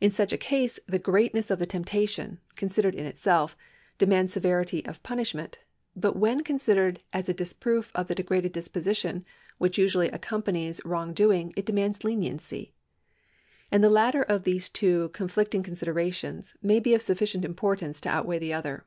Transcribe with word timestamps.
In 0.00 0.10
such 0.10 0.32
a 0.32 0.36
case 0.36 0.80
the 0.88 0.98
greatness 0.98 1.48
of 1.48 1.60
the 1.60 1.64
temptation, 1.64 2.40
considered 2.56 2.92
in 2.96 3.06
itself, 3.06 3.56
demands 3.98 4.32
severity 4.32 4.84
of 4.84 5.00
punishment, 5.04 5.58
but 5.94 6.16
when 6.16 6.42
considered 6.42 7.04
as 7.12 7.28
a 7.28 7.32
disproof 7.32 7.92
of 7.94 8.08
the 8.08 8.16
degraded 8.16 8.50
disposition 8.52 9.24
which 9.58 9.78
usually 9.78 10.08
accompanies 10.08 10.84
wrong 10.84 11.12
doing 11.14 11.54
it 11.56 11.66
demands 11.66 12.02
leniency; 12.02 12.74
and 13.70 13.84
the 13.84 13.88
latter 13.90 14.24
of 14.24 14.42
these 14.42 14.68
two 14.68 15.08
con 15.10 15.28
flicting 15.28 15.62
considerations 15.62 16.52
may 16.60 16.80
be 16.80 16.92
of 16.92 17.00
sufficient 17.00 17.44
importance 17.44 18.00
to 18.00 18.08
outweigh 18.08 18.40
the 18.40 18.52
other. 18.52 18.86